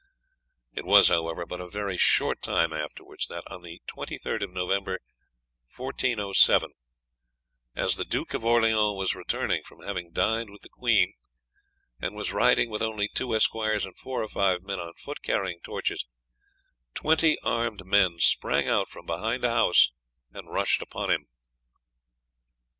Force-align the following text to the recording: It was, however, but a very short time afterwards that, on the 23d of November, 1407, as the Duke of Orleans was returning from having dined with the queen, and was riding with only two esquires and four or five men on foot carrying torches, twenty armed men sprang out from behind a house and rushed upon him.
It 0.73 0.83
was, 0.83 1.09
however, 1.09 1.45
but 1.45 1.61
a 1.61 1.69
very 1.69 1.95
short 1.95 2.41
time 2.41 2.73
afterwards 2.73 3.27
that, 3.27 3.43
on 3.51 3.61
the 3.61 3.83
23d 3.87 4.41
of 4.41 4.49
November, 4.51 4.97
1407, 5.77 6.71
as 7.75 7.97
the 7.97 8.03
Duke 8.03 8.33
of 8.33 8.43
Orleans 8.43 8.97
was 8.97 9.13
returning 9.13 9.61
from 9.61 9.83
having 9.83 10.09
dined 10.11 10.49
with 10.49 10.63
the 10.63 10.69
queen, 10.69 11.13
and 12.01 12.15
was 12.15 12.33
riding 12.33 12.71
with 12.71 12.81
only 12.81 13.09
two 13.09 13.35
esquires 13.35 13.85
and 13.85 13.95
four 13.95 14.23
or 14.23 14.27
five 14.27 14.63
men 14.63 14.79
on 14.79 14.95
foot 14.95 15.21
carrying 15.21 15.59
torches, 15.63 16.03
twenty 16.95 17.37
armed 17.43 17.85
men 17.85 18.17
sprang 18.17 18.67
out 18.67 18.89
from 18.89 19.05
behind 19.05 19.43
a 19.43 19.51
house 19.51 19.91
and 20.33 20.51
rushed 20.51 20.81
upon 20.81 21.11
him. 21.11 21.27